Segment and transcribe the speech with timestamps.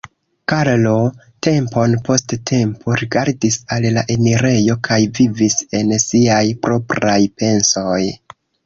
[0.51, 0.93] Karlo
[1.47, 8.05] tempon post tempo rigardis al la enirejo kaj vivis en siaj propraj pensoj.